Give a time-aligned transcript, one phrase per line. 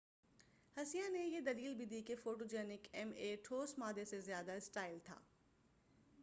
[0.77, 4.97] ہسیہ نے یہ دلیل بھی دی کہ فوٹوجنک ایم اے ٹھوس مادہ سے زیادہ اسٹائل
[5.03, 5.19] تھا